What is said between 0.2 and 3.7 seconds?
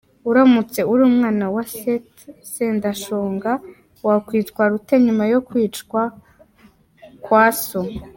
Uramutse uri umwana wa Seth Sendashonga